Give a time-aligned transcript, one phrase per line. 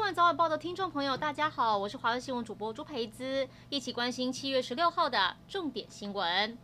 [0.00, 6.56] 晚报的听众朋友，大家好，我是华视新闻主播朱培姿，一起关心七月十六号的重点新闻。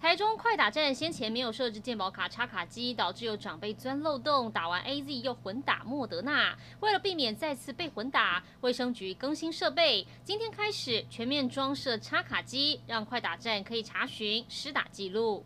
[0.00, 6.56] 台中快打站先前没有设置健保卡插卡机，导致有长辈钻漏洞，打完 AZ 又混打莫德纳。
[6.80, 15.44] 为了避免再次被混打，卫生局更新设备，今天开始全面装设插卡机，让快打站可以查询施打记录。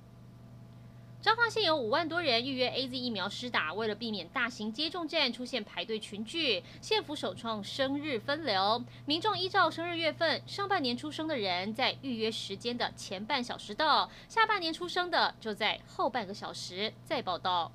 [1.25, 17.73] 彰化县有五万多人预约 AZ 疫苗施打，为了避免大型接种站出现排队群聚，县府首创生日分流，民众依照生日月份，上半年出生的人在预约时间的前半小时到，下半年出生的就在后半个小时再报到。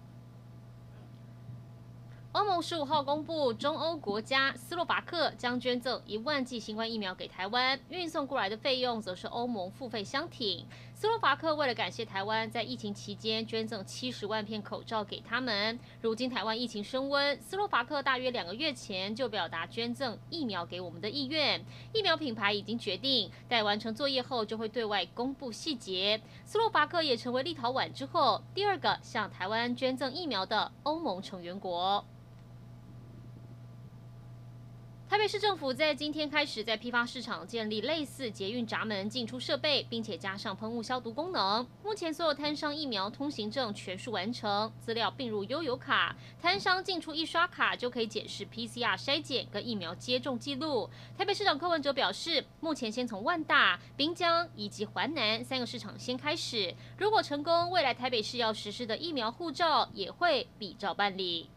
[2.32, 10.64] 欧盟十五号公布，中欧国家斯洛伐克将捐赠一万剂新冠疫苗给台湾，运送过来的费用则是欧盟付费相挺。
[11.00, 26.20] 斯洛伐克为了感谢台湾在疫情期间捐赠七十万片口罩给他们，如今台湾疫情升温，斯洛伐克大约两个月前就表达捐赠疫苗给我们的意愿，疫苗品牌已经决定，待完成作业后就会对外公布细节。
[26.44, 32.04] 斯洛伐克也成为立陶宛之后第二个向台湾捐赠疫苗的欧盟成员国。
[35.10, 41.66] 台北市政府在今天开始在批发市场建立类似捷运闸门进出设备，并且加上喷雾消毒功能。
[41.84, 50.88] 目前所有摊商疫苗通行证全数完成，资料并入悠游卡，摊商进出一刷卡就可以检视 PCR 筛检跟疫苗接种记录。
[51.18, 61.50] 台北市长柯文哲表示，目前先从万大、滨江以及环南三个市场先开始，如果成功，未来台北市要实施的疫苗护照也会比照办理。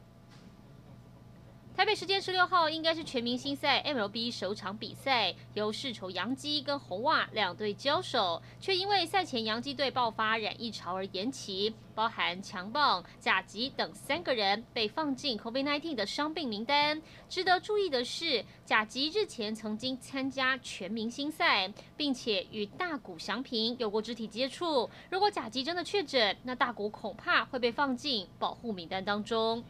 [1.75, 17.01] 台北时间十六号应该是全明星赛 MLB 首场比赛，由世仇洋基跟红袜两队交手，却因为赛前洋基队爆发染疫潮而延期，包含强棒、甲级等三个人被放进 COVID-19 的伤病名单。
[17.29, 24.89] 值得注意的是，甲级日前曾经参加全明星赛，并且与大谷翔平有过肢体接触。
[25.11, 29.65] 如果甲级真的确诊，那大谷恐怕会被放进保护名单当中。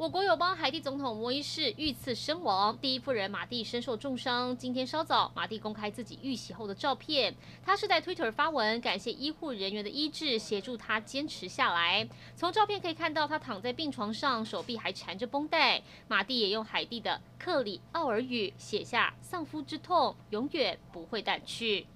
[0.00, 4.56] 我国友邦海地总统莫伊士遇刺身亡，第一夫人马蒂身受重伤。
[4.56, 7.36] 今天稍早，马蒂公开自己遇袭后的照片。
[7.62, 12.08] 她是在 Twitter 发文感谢医护人员的医治，协助她坚持下来。
[12.34, 15.82] 从照片可以看到，她躺在病床上，手臂还缠着绷带。
[16.08, 21.86] 马蒂也用海地的克里奥尔语写下：“丧夫之痛永远不会淡去。”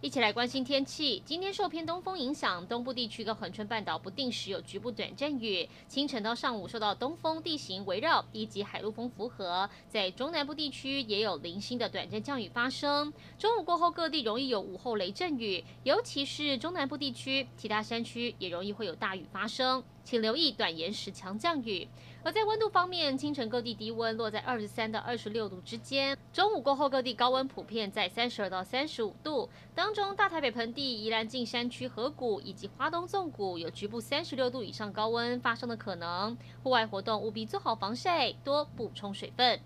[0.00, 1.20] 一起来关心天气。
[1.26, 5.68] 今天受偏东风影响，东部地区跟恒春半岛不定时有局部短暂雨。
[5.88, 13.12] 清晨到上午受到东风地形围绕以及海陆风符合，在中南部地区也有零星的短暂降雨发生。
[13.40, 19.82] 中午过后，各地容易有午后雷阵雨，尤其是中南部地区，其他山区也容易会有大雨发生。
[20.08, 21.86] 请留意短延时强降雨。
[22.24, 29.50] 而在温度方面，清晨各地低温落在二十三到二十六度之间，中午过后各地高温普遍在三十二到三十五度。
[29.74, 36.34] 当中，大台北盆地、宜兰近山区河谷以及花东纵谷有局部三十六度以上高温发生的可能。
[36.62, 39.60] 户外活动务必做好防晒，多补充水分。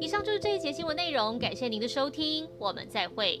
[0.00, 3.40] 以上就是这一节新闻内容，感谢您的收听，我们再会。